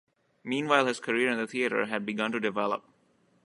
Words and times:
Meanwhile, 0.43 0.87
his 0.87 0.99
career 0.99 1.29
in 1.29 1.37
the 1.37 1.45
theatre 1.45 1.85
had 1.85 2.07
begun 2.07 2.31
to 2.31 2.39
develop. 2.39 2.83